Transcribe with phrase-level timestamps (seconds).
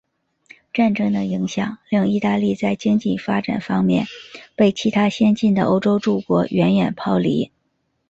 [0.73, 4.07] 战争的影响令意大利在经济发展方面
[4.55, 7.51] 被其他先进的欧洲诸国远远抛离。